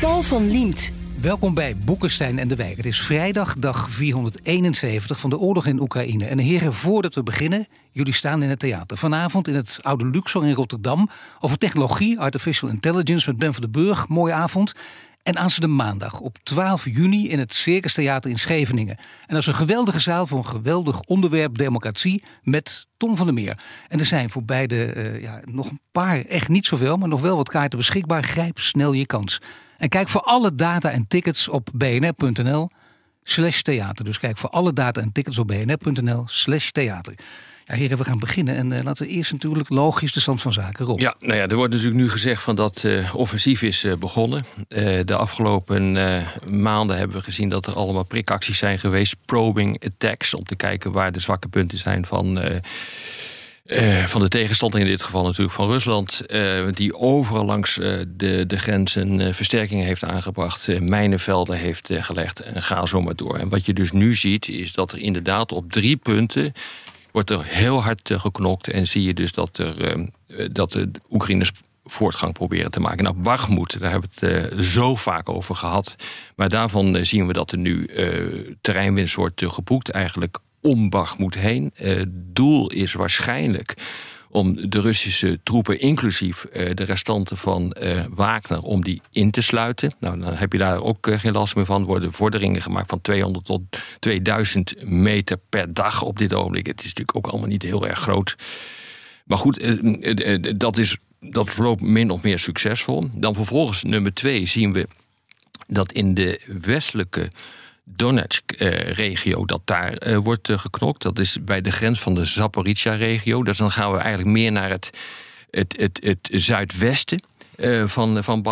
[0.00, 0.92] Paul van Liemt.
[1.20, 2.76] Welkom bij Boekenstein en de Wijk.
[2.76, 6.24] Het is vrijdag, dag 471 van de oorlog in Oekraïne.
[6.24, 8.96] En heren, voordat we beginnen, jullie staan in het theater.
[8.96, 11.08] Vanavond in het Oude Luxor in Rotterdam
[11.40, 14.08] over technologie, artificial intelligence met Ben van den Burg.
[14.08, 14.72] Mooie avond.
[15.22, 18.96] En aanstaande maandag op 12 juni in het Circus Theater in Scheveningen.
[18.96, 23.34] En dat is een geweldige zaal voor een geweldig onderwerp democratie met Tom van der
[23.34, 23.58] Meer.
[23.88, 27.20] En er zijn voor beide uh, ja, nog een paar, echt niet zoveel, maar nog
[27.20, 28.22] wel wat kaarten beschikbaar.
[28.22, 29.40] Grijp snel je kans.
[29.78, 32.70] En kijk voor alle data en tickets op bnr.nl
[33.22, 34.04] slash theater.
[34.04, 37.14] Dus kijk voor alle data en tickets op bnr.nl slash theater.
[37.64, 38.56] Ja, heren, we gaan beginnen.
[38.56, 41.00] En uh, laten we eerst natuurlijk logisch de stand van zaken Rob.
[41.00, 44.44] Ja, nou ja, er wordt natuurlijk nu gezegd van dat uh, offensief is uh, begonnen.
[45.04, 45.92] de afgelopen
[46.46, 49.16] maanden hebben we gezien dat er allemaal prikacties zijn geweest.
[49.24, 52.38] Probing attacks, om te kijken waar de zwakke punten zijn van
[53.68, 58.02] uh, van de tegenstander, in dit geval natuurlijk van Rusland, uh, die overal langs uh,
[58.08, 63.36] de, de grenzen versterkingen heeft aangebracht, mijnenvelden heeft gelegd en ga zo maar door.
[63.36, 66.52] En wat je dus nu ziet, is dat er inderdaad op drie punten
[67.12, 70.06] wordt er heel hard geknokt en zie je dus dat, er,
[70.52, 71.50] dat de Oekraïners
[71.84, 73.04] voortgang proberen te maken.
[73.04, 75.96] Nou, Bakhmut, daar hebben we het zo vaak over gehad.
[76.36, 77.88] Maar daarvan zien we dat er nu
[78.60, 81.72] terreinwinst wordt geboekt, eigenlijk om Bakhmut heen.
[81.74, 83.74] Het uh, doel is waarschijnlijk
[84.30, 89.42] om de Russische troepen, inclusief uh, de restanten van uh, Wagner, om die in te
[89.42, 89.94] sluiten.
[90.00, 91.80] Nou, dan heb je daar ook geen last meer van.
[91.80, 93.62] Er worden vorderingen gemaakt van 200 tot
[93.98, 96.66] 2000 meter per dag op dit ogenblik.
[96.66, 98.36] Het is natuurlijk ook allemaal niet heel erg groot.
[99.24, 99.76] Maar goed,
[100.56, 103.10] dat, is, dat verloopt min of meer succesvol.
[103.14, 104.88] Dan vervolgens nummer twee zien we
[105.66, 107.30] dat in de westelijke
[107.96, 111.02] Donetsk-regio, dat daar uh, wordt uh, geknokt.
[111.02, 113.42] Dat is bij de grens van de Zaporizhia-regio.
[113.42, 114.90] Dus dan gaan we eigenlijk meer naar het,
[115.50, 117.22] het, het, het zuidwesten
[117.56, 118.42] uh, van, van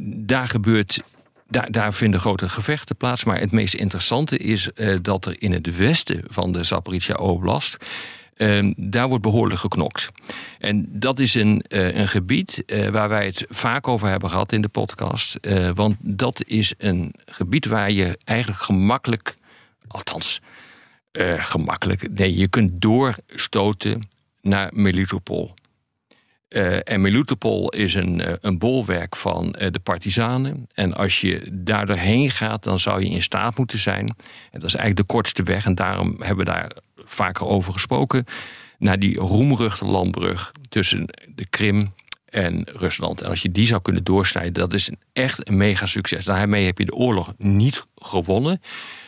[0.00, 1.00] daar gebeurt.
[1.50, 3.24] Daar, daar, vinden grote gevechten plaats.
[3.24, 4.68] Maar het meest interessante is
[5.02, 7.76] dat er in het westen van de Zaporizhia Oblast
[8.38, 10.08] Ehm, daar wordt behoorlijk geknokt.
[10.58, 14.52] En dat is een, uh, een gebied uh, waar wij het vaak over hebben gehad
[14.52, 15.38] in de podcast.
[15.40, 19.36] Uh, want dat is een gebied waar je eigenlijk gemakkelijk,
[19.88, 20.40] althans
[21.36, 24.08] gemakkelijk, nee, je kunt doorstoten
[24.42, 25.54] naar Melitopol.
[26.84, 30.68] En Melitopol is een, een bolwerk van de partizanen.
[30.74, 34.06] En als je daar doorheen gaat, dan zou je in staat moeten zijn.
[34.50, 35.64] En dat is eigenlijk de kortste weg.
[35.64, 36.70] En daarom hebben we daar
[37.08, 38.24] vaker over gesproken,
[38.78, 41.92] naar die roemruchte landbrug tussen de Krim
[42.24, 43.20] en Rusland.
[43.20, 46.24] En als je die zou kunnen doorsnijden, dat is een, echt een mega succes.
[46.24, 48.60] Daarmee heb je de oorlog niet gewonnen.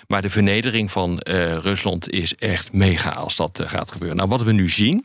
[0.07, 4.17] Maar de vernedering van uh, Rusland is echt mega als dat uh, gaat gebeuren.
[4.17, 5.05] Nou, wat we nu zien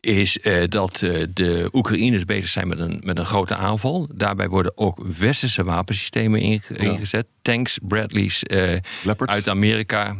[0.00, 4.08] is uh, dat uh, de Oekraïners bezig zijn met een, met een grote aanval.
[4.14, 7.26] Daarbij worden ook westerse wapensystemen ingezet.
[7.42, 8.76] Tanks, Bradleys uh,
[9.16, 10.16] uit Amerika.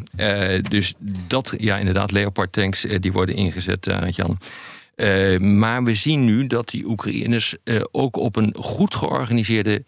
[0.69, 0.95] dus
[1.27, 4.39] dat, ja, inderdaad, Leopard tanks, die worden ingezet, Jan.
[5.41, 7.57] maar we zien nu dat die Oekraïners
[7.91, 9.85] ook op een goed georganiseerde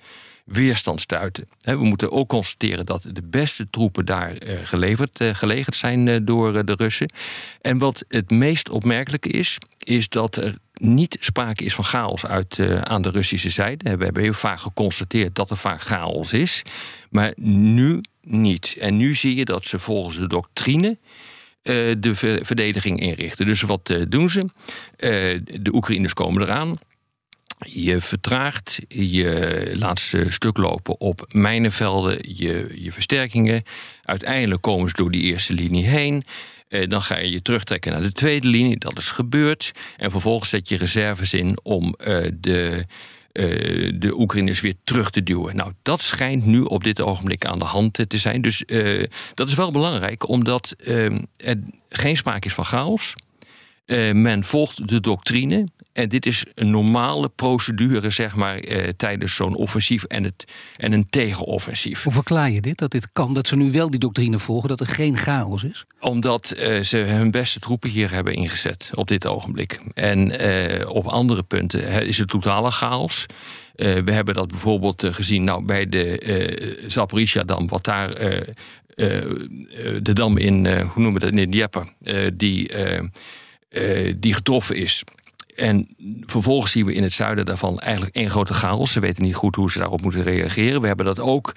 [0.53, 1.49] weerstand stuiten.
[1.61, 6.17] We moeten ook constateren dat de beste troepen daar eh, geleverd, eh, gelegerd zijn eh,
[6.23, 7.13] door de Russen.
[7.61, 12.59] En wat het meest opmerkelijke is, is dat er niet sprake is van chaos uit,
[12.83, 13.97] aan de Russische zijde.
[13.97, 16.63] We hebben heel vaak geconstateerd dat er vaak chaos is,
[17.11, 18.77] maar nu niet.
[18.81, 20.99] En nu zie je dat ze volgens de doctrine
[21.99, 23.47] de verdediging inrichten.
[23.47, 24.47] Dus wat doen ze?
[25.61, 26.77] de Oekraïners komen eraan.
[27.69, 33.63] Je vertraagt, je laat ze stuk lopen op mijnenvelden, je, je versterkingen.
[34.05, 36.25] Uiteindelijk komen ze door die eerste linie heen.
[36.69, 39.73] Eh, dan ga je je terugtrekken naar de tweede linie, dat is gebeurd.
[39.97, 42.87] En vervolgens zet je reserves in om uh, de,
[43.33, 45.57] uh, de Oekraïners weer terug te duwen.
[45.57, 48.43] Nou, dat schijnt nu op dit ogenblik aan de hand te zijn.
[48.43, 51.21] Dus uh, dat is wel belangrijk, omdat er
[51.89, 53.15] geen sprake is van chaos.
[54.13, 59.55] men volgt de doctrine En dit is een normale procedure, zeg maar, eh, tijdens zo'n
[59.55, 60.45] offensief en, het,
[60.77, 62.03] en een tegenoffensief.
[62.03, 62.79] Hoe verklaar je dit?
[62.79, 65.85] Dat dit kan, dat ze nu wel die doctrine volgen, dat er geen chaos is?
[66.01, 69.81] Omdat eh, ze hun beste troepen hier hebben ingezet op dit ogenblik.
[69.95, 73.27] En eh, op andere punten hè, is het totale chaos.
[73.75, 78.11] Eh, we hebben dat bijvoorbeeld eh, gezien nou, bij de eh Zaporizhia-dam, wat daar
[80.03, 81.85] de dam in, hoe noemen we dat, in Dieppe,
[82.35, 82.71] die,
[84.17, 85.03] die getroffen is.
[85.55, 85.89] En
[86.21, 88.93] vervolgens zien we in het zuiden daarvan eigenlijk één grote chaos.
[88.93, 90.81] Ze weten niet goed hoe ze daarop moeten reageren.
[90.81, 91.53] We hebben dat ook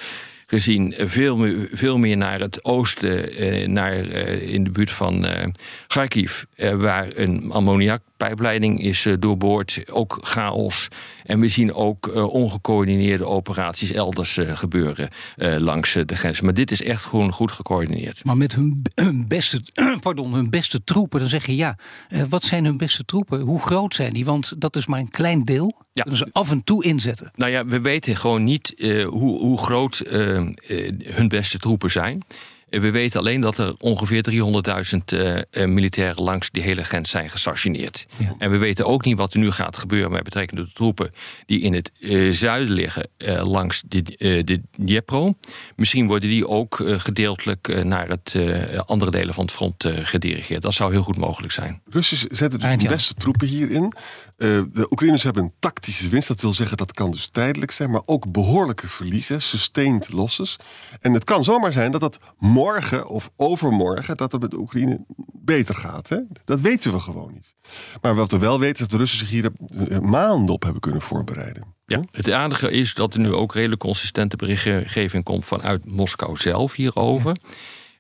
[0.45, 5.25] gezien veel meer, veel meer naar het oosten, eh, naar, eh, in de buurt van
[5.25, 5.47] eh,
[5.88, 6.44] Kharkiv,
[6.75, 9.83] waar een ammoniakpijpleiding is doorboord.
[9.92, 10.88] Ook chaos.
[11.24, 15.09] En we zien ook ongecoördineerde operaties elders gebeuren
[15.57, 16.42] langs de grens.
[16.42, 18.25] Maar dit is echt gewoon goed gecoördineerd.
[18.25, 19.62] Maar met hun, hun, beste,
[20.01, 21.77] pardon, hun beste troepen, dan zeg je ja.
[22.30, 23.39] wat zijn hun beste troepen?
[23.39, 24.25] Hoe groot zijn die?
[24.25, 25.83] Want dat is maar een klein deel.
[25.91, 26.01] Ja.
[26.01, 27.31] Kunnen ze af en toe inzetten.
[27.36, 28.74] Nou ja, we weten gewoon niet
[29.09, 30.01] hoe, hoe groot
[31.03, 32.23] hun beste troepen zijn.
[32.81, 37.30] We weten alleen dat er ongeveer 300.000 eh, eh, militairen langs die hele grens zijn
[37.30, 38.06] gestationeerd.
[38.18, 38.36] Ja.
[38.38, 41.12] En we weten ook niet wat er nu gaat gebeuren met betrekking tot de troepen
[41.45, 45.33] die in het eh, zuiden liggen eh, langs de, eh, de Dniepro.
[45.75, 49.94] Misschien worden die ook gedeeltelijk eh, naar het eh, andere delen van het front eh,
[50.04, 50.62] gedirigeerd.
[50.62, 51.81] Dat zou heel goed mogelijk zijn.
[51.89, 53.94] Russen zetten dus de beste troepen hierin.
[54.38, 56.27] Eh, de Oekraïners hebben een tactische winst.
[56.27, 57.92] Dat wil zeggen dat kan dus tijdelijk zijn.
[57.92, 59.42] Maar ook behoorlijke verliezen.
[59.42, 60.56] Sustained losses.
[61.01, 62.19] En het kan zomaar zijn dat dat
[62.65, 64.17] morgen of overmorgen...
[64.17, 66.09] dat het met Oekraïne beter gaat.
[66.09, 66.19] Hè?
[66.45, 67.56] Dat weten we gewoon niet.
[68.01, 69.51] Maar wat we wel weten is dat de Russen zich hier
[69.89, 71.63] eh, maanden op hebben kunnen voorbereiden.
[71.85, 76.73] Ja, het aardige is dat er nu ook redelijk consistente berichtgeving komt vanuit Moskou zelf
[76.73, 77.35] hierover.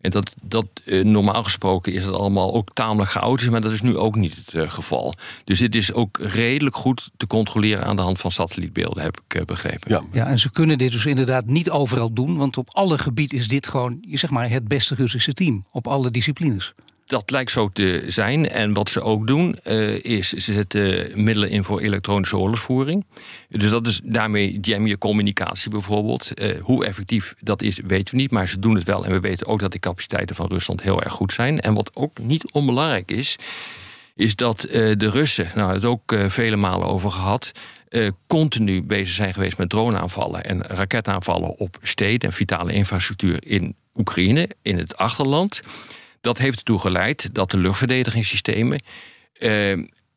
[0.05, 3.81] En dat, dat eh, normaal gesproken is het allemaal ook tamelijk chaotisch, maar dat is
[3.81, 5.13] nu ook niet het eh, geval.
[5.43, 9.33] Dus dit is ook redelijk goed te controleren aan de hand van satellietbeelden, heb ik
[9.33, 9.91] eh, begrepen.
[9.91, 12.37] Ja, Ja, en ze kunnen dit dus inderdaad niet overal doen.
[12.37, 15.65] Want op alle gebieden is dit gewoon je zeg maar, het beste Russische team.
[15.71, 16.73] Op alle disciplines.
[17.05, 18.49] Dat lijkt zo te zijn.
[18.49, 23.05] En wat ze ook doen, eh, is ze zetten middelen in voor elektronische oorlogsvoering.
[23.49, 26.33] Dus dat is daarmee jam je communicatie bijvoorbeeld.
[26.33, 28.31] Eh, hoe effectief dat is, weten we niet.
[28.31, 29.05] Maar ze doen het wel.
[29.05, 31.59] En we weten ook dat de capaciteiten van Rusland heel erg goed zijn.
[31.59, 33.35] En wat ook niet onbelangrijk is,
[34.15, 37.51] is dat eh, de Russen, nou het ook vele malen over gehad,
[37.95, 43.75] eh, continu bezig zijn geweest met droneaanvallen en raketaanvallen op steden en vitale infrastructuur in
[43.93, 45.61] Oekraïne, in het achterland.
[46.25, 48.81] Dat heeft ertoe geleid dat de luchtverdedigingssystemen
[49.33, 49.71] eh,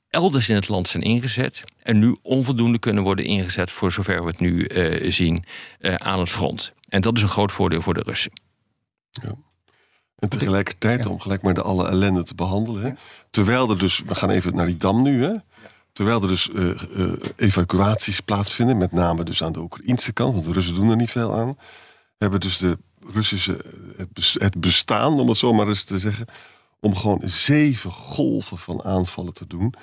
[0.08, 4.28] elders in het land zijn ingezet en nu onvoldoende kunnen worden ingezet voor zover we
[4.28, 5.44] het nu eh, zien
[5.78, 6.72] eh, aan het front.
[6.88, 8.32] En dat is een groot voordeel voor de Russen.
[10.18, 12.82] En tegelijkertijd, om gelijk maar de alle ellende te behandelen.
[12.82, 12.90] Hè?
[13.30, 15.24] Terwijl er dus, we gaan even naar die dam nu.
[15.24, 15.34] Hè?
[15.92, 20.46] Terwijl er dus eh, eh, evacuaties plaatsvinden, met name dus aan de Oekraïnse kant, want
[20.46, 21.58] de Russen doen er niet veel aan.
[22.18, 22.78] Hebben dus de
[23.12, 26.26] Russische, eh, het bes- het bestaan, om het zo maar eens te zeggen,
[26.80, 29.74] om gewoon zeven golven van aanvallen te doen.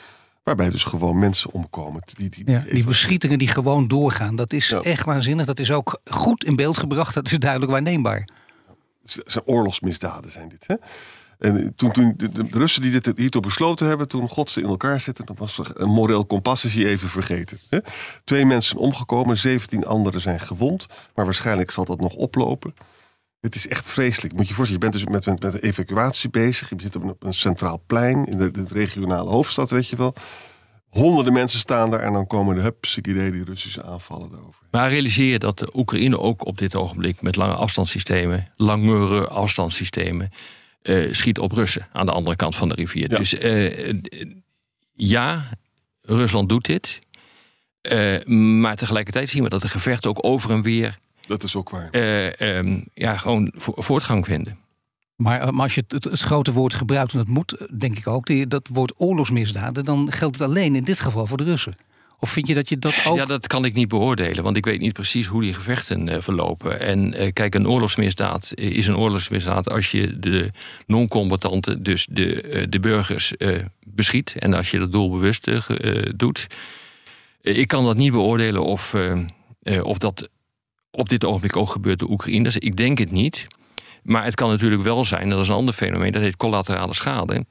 [0.43, 2.01] Waarbij dus gewoon mensen omkomen.
[2.05, 4.35] Die, die, Ja, die beschietingen die gewoon doorgaan.
[4.35, 4.81] Dat is Ja.
[4.81, 5.45] echt waanzinnig.
[5.45, 7.13] Dat is ook goed in beeld gebracht.
[7.13, 8.27] Dat is duidelijk waarneembaar.
[9.05, 10.67] Het zijn oorlogsmisdaden zijn dit.
[10.67, 10.75] Hè?
[11.39, 14.67] En toen, toen de, de Russen die dit hiertoe besloten hebben, toen God ze in
[14.67, 17.59] elkaar zitten, dan was er een moreel kompas is hier even vergeten.
[17.69, 17.79] Hè?
[18.23, 22.75] Twee mensen omgekomen, 17 anderen zijn gewond, maar waarschijnlijk zal dat nog oplopen.
[23.45, 24.33] Het is echt vreselijk.
[24.33, 26.69] Moet je je voorstellen, je bent dus met, met, evacuatie bezig.
[26.69, 30.15] Je zit op een, een centraal plein in de, de regionale hoofdstad, weet je wel.
[30.89, 34.61] Honderden mensen staan daar en dan komen de hupsidee die Russische aanvallen erover.
[34.71, 40.29] Maar realiseer je dat de Oekraïne ook op dit ogenblik met lange afstandssystemen, langere afstandssystemen,
[40.81, 43.11] eh, schiet op Russen aan de andere kant van de rivier.
[43.11, 43.17] Ja.
[43.17, 43.93] Dus eh,
[44.93, 45.49] ja,
[46.01, 46.99] Rusland doet dit.
[47.81, 48.25] Eh,
[48.59, 51.89] maar tegelijkertijd zien we dat de gevechten ook over en weer Dat is ook waar.
[51.91, 54.57] eh, ehm, ja, gewoon vo- voortgang vinden.
[55.15, 58.07] Maar, eh, maar als je het, grote woord gebruikt, en dat moet, eh, denk ik
[58.07, 61.75] ook, die, dat woord oorlogsmisdaden, dan geldt het alleen in dit geval voor de Russen.
[62.19, 63.15] Of vind je dat je dat ook.
[63.15, 66.21] Ja, dat kan ik niet beoordelen, want ik weet niet precies hoe die gevechten eh,
[66.21, 66.79] verlopen.
[66.79, 70.51] En eh, kijk, een oorlogsmisdaad is een oorlogsmisdaad als je de
[70.87, 74.35] non-combatanten, dus de, eh, de burgers, eh, beschiet.
[74.39, 75.47] En als je dat doelbewust
[76.17, 76.47] doet.
[77.41, 79.19] Ik kan dat niet beoordelen of, eh,
[79.61, 80.29] eh, of dat
[80.95, 82.57] op dit ogenblik ook gebeurt door Oekraïners.
[82.57, 83.47] Ik denk het niet.
[84.03, 87.45] Maar het kan natuurlijk wel zijn, dat is een ander fenomeen, dat heet collaterale schade.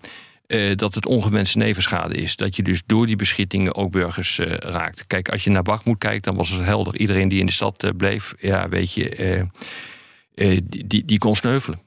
[0.46, 2.36] eh, dat het ongewenste nevenschade is.
[2.36, 5.06] Dat je dus door die beschittingen ook burgers eh, raakt.
[5.06, 6.96] Kijk, als je naar Bakhmut kijkt, dan was het helder.
[6.96, 9.46] Iedereen die in de stad eh, bleef, ja, weet je,
[10.64, 11.78] die, die, die kon sneuvelen.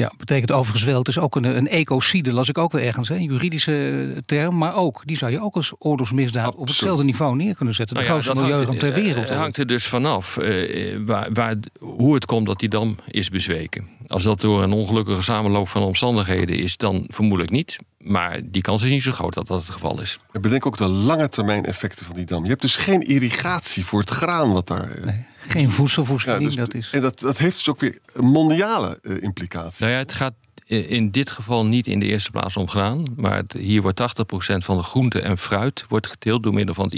[0.00, 3.08] Ja, betekent overigens wel, het is ook een, een ecocide, las ik ook wel ergens,
[3.08, 4.58] hè, een juridische eh, term.
[4.58, 7.96] Maar ook, die zou je ook als oorlogsmisdaad op hetzelfde niveau neer kunnen zetten.
[7.96, 9.28] De Nou ja, grootste dat milieuramp ter eh, wereld.
[9.28, 13.28] Het hangt er dus vanaf eh, waar, waar, hoe het komt dat die dam is
[13.28, 13.88] bezweken.
[14.06, 17.76] Als dat door een ongelukkige samenloop van omstandigheden is, dan vermoedelijk niet.
[18.04, 20.18] Maar die kans is niet zo groot dat dat het geval is.
[20.32, 22.42] En bedenk ook de lange termijn effecten van die dam.
[22.42, 24.90] Je hebt dus geen irrigatie voor het graan wat daar.
[24.90, 26.90] eh, Nee, geen voedselvoorziening, ja, dus- dat is...
[26.92, 29.78] En dat, dat heeft dus ook weer mondiale eh, implicaties.
[29.78, 33.04] Nou ja, het gaat in dit geval niet in de eerste plaats om graan.
[33.16, 36.84] Maar het- hier wordt 80% van de groente en fruit wordt geteeld door middel van
[36.84, 36.94] het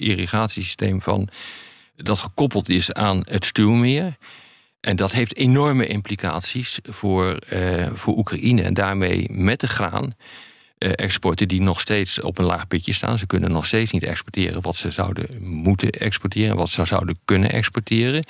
[0.00, 1.28] irrigatiesysteem van
[1.96, 4.16] dat gekoppeld is aan het stuwmeer.
[4.82, 8.62] En dat heeft enorme implicaties voor, eh, voor Oekraïne.
[8.62, 10.14] En daarmee met de graan.
[10.78, 13.18] eh, exporten die nog steeds op een laag pitje staan.
[13.18, 16.56] Ze kunnen nog steeds niet exporteren wat ze zouden moeten exporteren.
[16.56, 18.24] Wat ze zouden kunnen exporteren.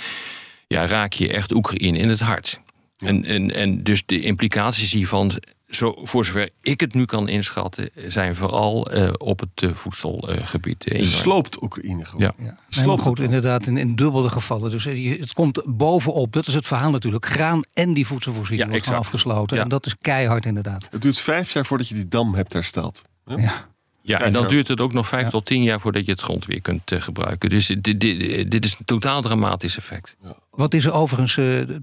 [0.67, 2.61] Ja, raak je echt Oekraïne in het hart.
[3.09, 5.33] En, en, en dus de implicaties hiervan,
[5.69, 10.85] zo, voor zover ik het nu kan inschatten, zijn vooral eh, op het eh, voedselgebied.
[10.87, 12.33] eh, sloopt Oekraïne gewoon.
[12.39, 12.59] Ja.
[12.69, 14.71] Sloopt goed, inderdaad, in, in dubbele gevallen.
[14.71, 17.27] Dus je- het komt bovenop, dat is het verhaal natuurlijk.
[17.27, 19.57] Graan en die voedselvoorziening Ja, wordt afgesloten.
[19.57, 19.63] Ja.
[19.63, 20.89] En dat is keihard inderdaad.
[20.91, 23.03] Het duurt vijf jaar voordat je die dam hebt hersteld.
[23.27, 23.71] Ja.
[24.05, 25.31] Ja, en dan duurt het ook nog vijf Ja.
[25.31, 27.49] tot tien jaar voordat je het grond weer kunt eh, gebruiken.
[27.51, 30.17] Dus dit, dit, dit is een totaal dramatisch effect.
[30.51, 31.77] Wat is er overigens eh,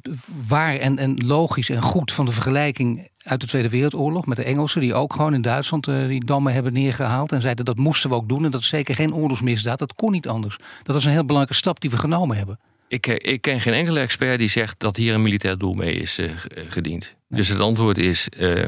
[0.47, 4.43] waar en, en logisch en goed van de vergelijking uit de Tweede Wereldoorlog met de
[4.43, 8.09] Engelsen, die ook gewoon in Duitsland eh, die dammen hebben neergehaald en zeiden dat moesten
[8.09, 10.57] we ook doen en dat is zeker geen oorlogsmisdaad, dat kon niet anders.
[10.83, 12.59] Dat is een heel belangrijke stap die we genomen hebben.
[12.87, 16.13] Ik, ik ken geen enkele expert die zegt dat hier een militair doel mee is
[16.15, 17.15] ge- gediend.
[17.27, 18.65] Dus het antwoord is, eh,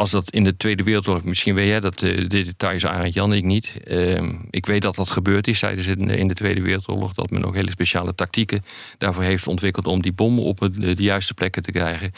[0.00, 3.32] als dat in de Tweede Wereldoorlog, misschien weet jij dat, eh, de details Arend Jan,
[3.32, 3.72] ik niet.
[3.84, 7.44] Eh, ik weet dat dat gebeurd is tijdens het, in de Tweede Wereldoorlog, dat men
[7.44, 8.64] ook hele speciale tactieken
[8.98, 12.12] daarvoor heeft ontwikkeld om die bommen op de juiste plekken te krijgen.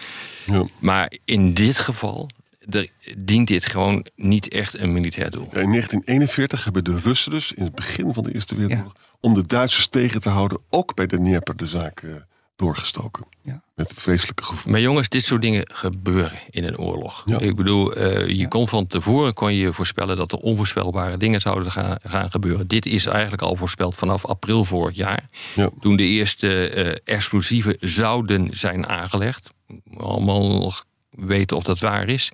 [0.46, 0.66] Ja.
[0.78, 2.28] Maar in dit geval
[2.70, 5.48] er, dient dit gewoon niet echt een militair doel.
[5.52, 8.96] Ja, in 1941 hebben de Russen dus in het begin van de Eerste Wereldoorlog...
[9.20, 12.14] om de Duitsers tegen te houden, ook bij de Dnieper de zaak eh,
[12.62, 13.24] doorgestoken.
[13.42, 13.62] Ja.
[13.74, 14.72] Met vreselijke gevoel.
[14.72, 17.22] Maar jongens, dit soort dingen gebeuren in een oorlog.
[17.26, 17.38] Ja.
[17.40, 21.72] Ik bedoel, eh, je kon van tevoren kon je voorspellen dat er onvoorspelbare dingen zouden
[21.72, 22.66] gaan, gaan gebeuren.
[22.66, 25.24] Dit is eigenlijk al voorspeld vanaf april vorig jaar.
[25.54, 25.70] Ja.
[25.80, 29.50] Toen de eerste eh, explosieven zouden zijn aangelegd.
[29.96, 32.30] Allemaal nog weten of dat waar is.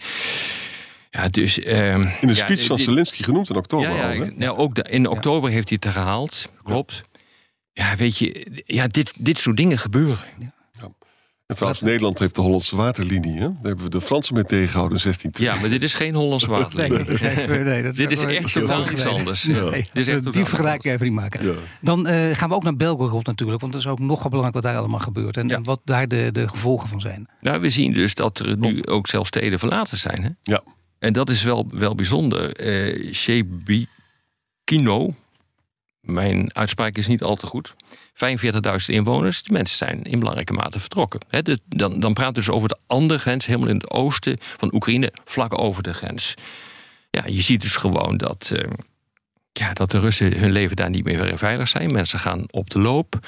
[1.11, 4.25] Ja, dus, ehm, In de ja, speech van Zelensky genoemd in oktober ja, ja, al.
[4.25, 4.31] Hè?
[4.37, 6.49] nou, ook de- in oktober heeft hij het herhaald.
[6.63, 7.03] Klopt.
[7.79, 10.19] Ja, weet je, ja, dit, dit soort dingen gebeuren.
[11.47, 13.33] En trouwens, Nederland heeft de Hollandse waterlinie.
[13.33, 13.39] Hè?
[13.39, 16.45] Daar hebben we de Fransen mee tegengehouden in 16 Ja, maar dit is geen Hollands
[16.45, 16.89] water.
[16.89, 19.45] dat is even- nee, dat Dit is echt iets totaal iets anders.
[19.45, 19.71] Nee, Ja.
[19.71, 21.47] Dit is echt die vergelijking even niet maken.
[21.47, 21.53] Ja.
[21.81, 24.63] Dan eh, gaan we ook naar Belgorod natuurlijk, want dat is ook nogal belangrijk wat
[24.63, 25.37] daar allemaal gebeurt.
[25.37, 25.57] En, Ja.
[25.57, 27.29] en wat daar de, de gevolgen van zijn.
[27.41, 30.23] Nou, we zien dus dat er nu ook zelfs steden verlaten zijn.
[30.23, 30.31] Hè?
[30.43, 30.63] Ja.
[30.99, 32.53] En dat is wel, wel bijzonder.
[32.53, 35.15] Eh Shebikino,
[36.13, 37.75] mijn uitspraak is niet al te goed.
[38.13, 41.21] 45.000 inwoners, die mensen zijn in belangrijke mate vertrokken.
[41.29, 45.13] De- dan, dan praat dus over de andere grens, helemaal in het oosten van Oekraïne,
[45.25, 46.35] vlak over de grens.
[47.11, 48.71] Ja, je ziet dus gewoon dat, eh,
[49.53, 51.93] ja, dat de Russen hun leven daar niet meer veilig zijn.
[51.93, 53.19] Mensen gaan op de loop.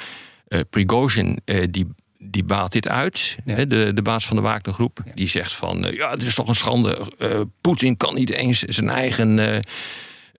[0.48, 1.86] Eh Prigozhin, eh, die,
[2.18, 3.36] die baat dit uit.
[3.44, 3.64] Ja.
[3.64, 4.98] De, de baas van de Wagnergroep.
[5.14, 7.12] Die zegt van, ja, het is toch een schande.
[7.60, 9.62] Poetin kan niet eens zijn eigen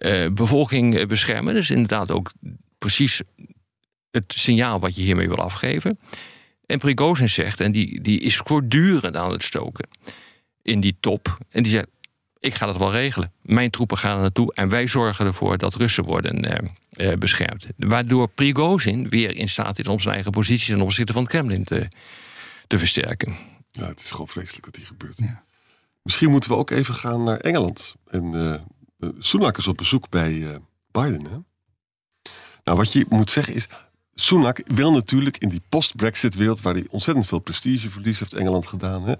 [0.01, 1.53] eh, bevolking eh, beschermen.
[1.53, 2.31] Dat is inderdaad ook
[2.77, 3.21] precies
[4.11, 5.99] het signaal wat je hiermee wil afgeven.
[6.65, 9.87] En Prigozhin zegt, en die, die is voortdurend aan het stoken
[10.61, 11.37] in die top.
[11.49, 11.87] En die zegt,
[12.39, 13.31] ik ga dat wel regelen.
[13.41, 17.67] Mijn troepen gaan er naartoe en wij zorgen ervoor dat Russen worden eh, eh, beschermd.
[17.77, 21.63] Waardoor Prigozhin weer in staat is om zijn eigen positie ten opzichte van het Kremlin
[21.63, 21.87] te,
[22.67, 23.35] te versterken.
[23.71, 25.17] Ja, het is gewoon vreselijk wat hier gebeurt.
[25.17, 25.43] Ja.
[26.01, 27.95] Misschien moeten we ook even gaan naar Engeland.
[28.07, 28.61] En eh
[29.01, 30.55] eh, Sunak is op bezoek bij eh,
[30.91, 31.25] Biden.
[31.25, 31.37] Hè?
[32.63, 33.67] Nou, wat je moet zeggen is...
[34.13, 36.61] Sunak wil natuurlijk in die post-Brexit-wereld...
[36.61, 39.03] waar hij ontzettend veel prestigeverlies heeft Engeland gedaan...
[39.03, 39.13] Hè,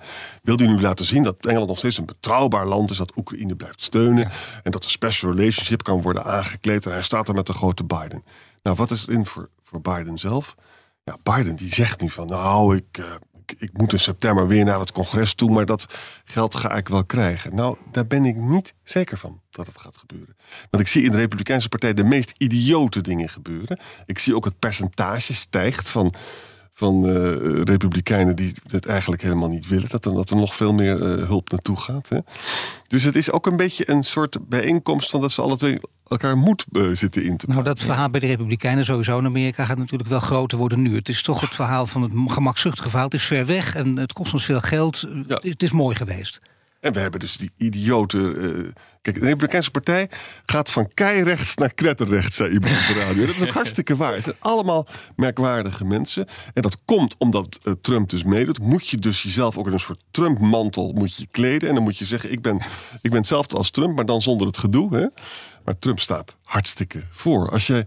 [0.44, 2.98] wil hij nu laten zien dat Engeland nog steeds een betrouwbaar land is...
[2.98, 4.32] dat Oekraïne blijft steunen...
[4.64, 6.86] en dat de special relationship kan worden aangekleed...
[6.86, 8.24] en hij staat er met de grote Biden.
[8.64, 10.56] Nou, wat is erin voor, voor Biden zelf?
[11.04, 12.28] Ja, Biden die zegt nu van...
[12.28, 13.06] nou, ik, eh,
[13.46, 15.52] ik, ik moet in september weer naar het congres toe...
[15.52, 15.88] maar dat
[16.26, 17.56] geld ga ik wel krijgen.
[17.56, 20.36] Nou, daar ben ik niet zeker van dat het gaat gebeuren.
[20.70, 23.80] Want ik zie in de Republikeinse Partij de meest idiote dingen gebeuren.
[24.06, 26.14] Ik zie ook het percentage stijgt van,
[26.74, 28.36] van eh, Republikeinen...
[28.36, 29.90] die het eigenlijk helemaal niet willen.
[29.90, 32.10] Dat er, dat er nog veel meer eh, hulp naartoe gaat.
[32.10, 32.18] Hè?
[32.88, 35.10] Dus het is ook een beetje een soort bijeenkomst...
[35.10, 35.80] van dat ze alle twee
[36.12, 39.66] elkaar moed uh, zitten in te Nou, dat verhaal bij de Republikeinen sowieso in Amerika
[39.66, 40.96] gaat natuurlijk wel groter worden nu.
[40.96, 43.06] Het is toch het verhaal van het gemakzuchtige verhaal.
[43.06, 45.08] Het is ver weg en het kost ons veel geld.
[45.28, 45.40] Ja.
[45.42, 46.42] Het is mooi geweest.
[46.82, 48.18] En we hebben dus die idiote.
[48.18, 48.70] Uh,
[49.02, 50.10] kijk, de Republikeinse partij
[50.46, 53.26] gaat van keirechts naar kletterrechts, zei iemand op de radio.
[53.26, 54.14] Dat is ook hartstikke waar.
[54.14, 56.28] Het zijn allemaal merkwaardige mensen.
[56.54, 58.60] En dat komt omdat uh, Trump dus meedoet.
[58.60, 61.70] Moet je dus jezelf ook in een soort Trump-mantel moet je kleden.
[61.70, 62.56] En dan moet je zeggen: ik ben,
[63.02, 64.96] ik ben hetzelfde als Trump, maar dan zonder het gedoe.
[64.96, 65.08] Hè?
[65.66, 67.50] Maar Trump staat hartstikke voor.
[67.50, 67.86] Als je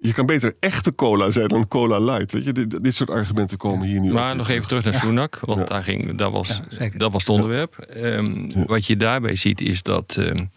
[0.00, 2.32] je kan beter echte cola zijn dan cola light.
[2.32, 2.52] Weet je?
[2.52, 5.82] Dit, dit soort argumenten komen hier nu Maar nog even terug naar Sunak, want daar,
[5.82, 6.60] ging, daar was,
[6.96, 7.88] dat was het onderwerp.
[7.96, 10.50] Um, wat je daarbij ziet is dat um,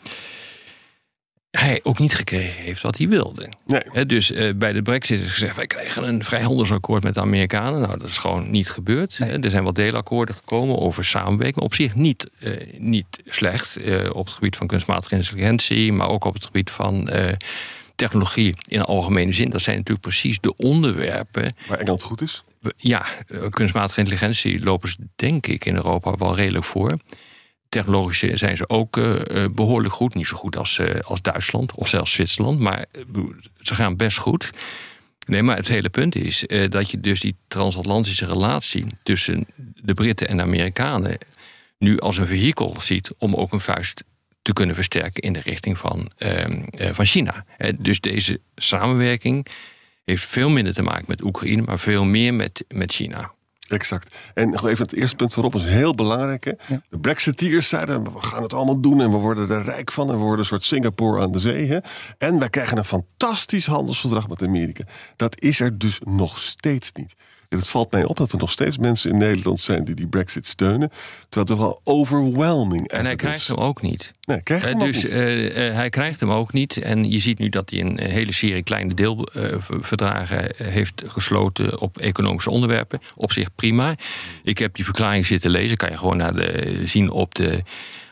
[1.52, 3.50] hij ook niet gekregen heeft wat hij wilde.
[3.66, 4.06] Nee.
[4.06, 5.56] dus uh, bij de brexit is gezegd...
[5.56, 7.82] wij krijgen een vrijhandelsakkoord met de Amerikanen.
[7.82, 9.20] Nou, dat is gewoon niet gebeurd.
[9.20, 9.40] Nee.
[9.40, 11.66] Er zijn wel deelakkoorden gekomen over samenwerking.
[11.66, 15.94] Op zich niet, uh, niet slecht uh, op het gebied van kunstmatige intelligentie...
[15.94, 17.10] maar ook op het gebied van
[17.96, 21.56] technologie in algemene zin, dat zijn natuurlijk precies de onderwerpen.
[21.68, 22.44] Waar Engeland goed is?
[22.78, 23.06] Ja,
[23.50, 26.98] kunstmatige intelligentie lopen ze denk ik in Europa wel redelijk voor.
[27.72, 30.14] Technologisch zijn ze ook uh, behoorlijk goed.
[30.14, 32.86] Niet zo goed als, uh, als Duitsland of zelfs Zwitserland, maar
[33.60, 34.50] ze gaan best goed.
[35.28, 40.28] Nee, maar het hele punt is dat je dus die transatlantische relatie tussen de Britten
[40.28, 41.18] en de Amerikanen
[41.78, 44.04] nu als een vehikel ziet om ook een vuist
[44.42, 46.46] te kunnen versterken in de richting van, uh,
[46.92, 47.46] van China.
[47.80, 49.48] dus deze samenwerking
[50.06, 53.32] heeft veel minder te maken met Oekraïne, maar veel meer met, met China.
[53.72, 54.16] Exact.
[54.34, 56.44] En nog even het eerste punt erop is heel belangrijk.
[56.44, 56.52] Hè?
[56.68, 56.82] Ja.
[56.90, 59.02] De Brexiteers zeiden, we gaan het allemaal doen...
[59.02, 61.68] en we worden er rijk van en we worden een soort Singapore aan de zee.
[61.68, 61.78] Hè?
[62.18, 64.84] En wij krijgen een fantastisch handelsverdrag met Amerika.
[65.16, 67.14] Dat is er dus nog steeds niet.
[67.52, 70.08] En het valt mij op dat er nog steeds mensen in Nederland zijn die die
[70.08, 70.92] Brexit steunen.
[71.30, 74.14] Terwijl er wel overwhelming En hij krijgt hem ook niet.
[74.22, 75.12] Nee, krijgt hem dus, ook niet.
[75.12, 76.78] Uh, hij krijgt hem ook niet.
[76.78, 82.50] En je ziet nu dat hij een hele serie kleine deelverdragen heeft gesloten op economische
[82.50, 83.02] onderwerpen.
[83.16, 83.96] Op zich prima.
[84.44, 85.78] Ik heb die verklaring zitten lezen.
[85.78, 87.64] Kan je gewoon naar de, zien op de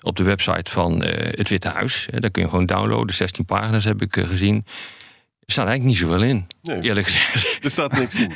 [0.02, 2.08] op de website van uh, het Witte Huis.
[2.12, 3.16] Daar kun je gewoon downloaden.
[3.16, 4.66] 16 pagina's heb ik uh, gezien.
[5.50, 6.82] Er staat eigenlijk niet zoveel in, nee.
[6.82, 7.64] eerlijk gezegd.
[7.64, 8.32] Er staat niks in.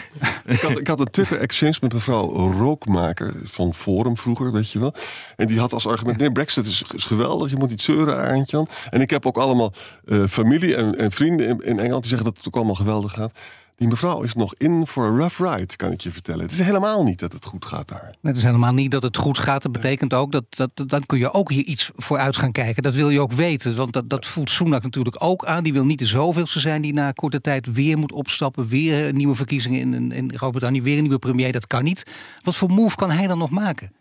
[0.46, 4.94] ik, had, ik had een Twitter-exchange met mevrouw Rookmaker van Forum vroeger, weet je wel.
[5.36, 8.68] En die had als argument, nee, Brexit is, is geweldig, je moet niet zeuren, Arendtjan.
[8.90, 9.74] En ik heb ook allemaal
[10.06, 13.12] uh, familie en, en vrienden in, in, Engeland die zeggen dat het ook allemaal geweldig
[13.12, 13.32] gaat.
[13.76, 16.42] Die mevrouw is nog in voor een rough ride, kan ik je vertellen.
[16.42, 18.04] Het is helemaal niet dat het goed gaat daar.
[18.04, 19.62] Nee, het is helemaal niet dat het goed gaat.
[19.62, 22.84] Dat betekent ook dat, dat dan kun je ook hier iets vooruit gaan kijken.
[22.84, 23.76] Dat wil je ook weten.
[23.76, 25.64] Want dat, dat voelt Sunak natuurlijk ook aan.
[25.64, 28.68] Die wil niet de zoveelste zijn die na korte tijd weer moet opstappen.
[28.68, 30.82] Weer nieuwe verkiezingen in, in Groot-Brittannië.
[30.82, 31.52] Weer een nieuwe premier.
[31.52, 32.04] Dat kan niet.
[32.42, 33.92] Wat voor move kan hij dan nog maken?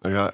[0.00, 0.32] Nou ja,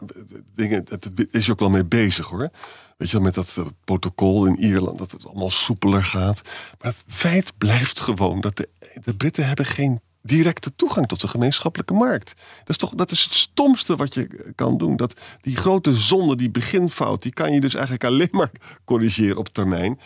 [0.55, 2.51] dingen, het is je ook wel mee bezig hoor.
[2.97, 6.41] Weet je, met dat uh, protocol in Ierland, dat het allemaal soepeler gaat.
[6.81, 8.69] Maar het feit blijft gewoon dat de,
[9.05, 12.35] de Britten hebben geen directe toegang tot de gemeenschappelijke markt.
[12.59, 14.97] Dat is toch dat is het stomste wat je kan doen.
[14.97, 18.51] Dat die grote zonde, die beginfout, die kan je dus eigenlijk alleen maar
[18.85, 19.99] corrigeren op termijn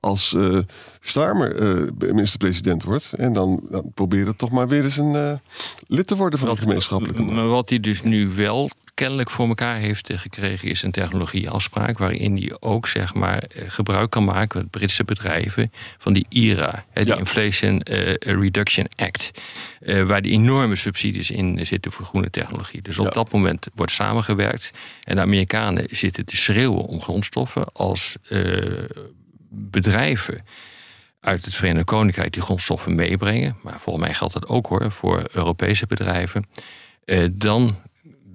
[0.00, 0.58] als uh,
[1.00, 3.12] Starmer uh, minister-president wordt.
[3.16, 5.32] En dan, dan proberen toch maar weer eens een uh,
[5.86, 7.36] lid te worden van de gemeenschappelijke markt.
[7.36, 11.98] Maar wat hij dus nu wel kennelijk voor elkaar heeft gekregen, is een technologieafspraak.
[11.98, 17.06] waarin hij ook zeg maar, gebruik kan maken met Britse bedrijven van die IRA, die
[17.06, 17.16] ja.
[17.16, 17.80] Inflation
[18.18, 19.30] Reduction Act.
[20.06, 22.82] waar die enorme subsidies in zitten voor groene technologie.
[22.82, 23.10] Dus op ja.
[23.10, 24.70] dat moment wordt samengewerkt.
[25.02, 28.16] En de Amerikanen zitten te schreeuwen om grondstoffen als
[29.50, 30.44] bedrijven
[31.20, 35.22] uit het Verenigd Koninkrijk die grondstoffen meebrengen, maar volgens mij geldt dat ook hoor voor
[35.32, 36.46] Europese bedrijven,
[37.04, 37.76] eh, dan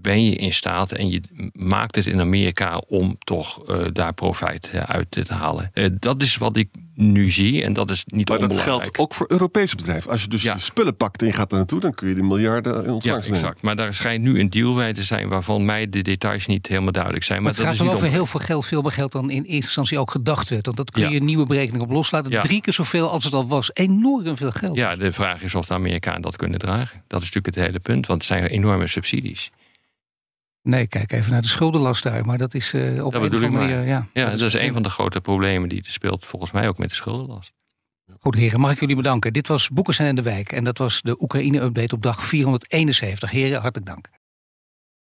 [0.04, 1.22] ben je in staat en je
[1.54, 5.72] maakt het in Amerika om toch uh, daar profijt uit te halen.
[5.74, 9.14] Uh, dat is wat ik nu zie en dat is niet Maar dat geldt ook
[9.14, 10.12] voor Europese bedrijven.
[10.12, 10.54] Als je dus ja.
[10.54, 13.28] je spullen pakt en je gaat er naartoe, dan kun je die miljarden in ontvangst
[13.28, 13.62] ja, exact.
[13.62, 16.92] Maar daar schijnt nu een deal bij te zijn waarvan mij de details niet helemaal
[16.92, 17.44] duidelijk zijn.
[17.44, 19.54] Maar, maar het gaat dan over heel veel geld, veel meer geld dan in eerste
[19.54, 20.66] instantie ook gedacht werd.
[20.66, 21.16] Want dat kun je ja.
[21.16, 22.32] een nieuwe berekening op loslaten.
[22.32, 22.42] Ja.
[22.42, 23.70] Drie keer zoveel als het al was.
[23.74, 24.76] Enorm veel geld.
[24.76, 27.04] Ja, de vraag is of de Amerikanen dat kunnen dragen.
[27.08, 29.52] Dat is natuurlijk het hele punt, want het zijn enorme subsidies.
[30.64, 32.26] Nee, kijk even naar de schuldenlast daar.
[32.26, 33.86] Maar dat is uh, op dat een of andere manier.
[33.86, 36.78] Ja, ja, dat, is, een van de grote problemen die er speelt, volgens mij ook
[36.78, 37.52] met de schuldenlast.
[38.20, 39.34] Goed, heren, mag ik jullie bedanken.
[39.34, 43.30] Dit was Boeken in de Wijk en dat was de Oekraïne-update op dag 471.
[43.30, 44.10] Heren, hartelijk dank.